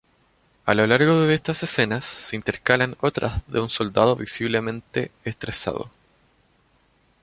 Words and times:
A 0.65 0.73
lo 0.73 0.87
largo 0.87 1.21
de 1.27 1.35
estas 1.35 1.61
escenas 1.61 2.05
se 2.05 2.35
intercalan 2.35 2.97
otras 3.01 3.43
de 3.45 3.61
un 3.61 3.69
soldado 3.69 4.15
visiblemente 4.15 5.11
estresado. 5.25 5.91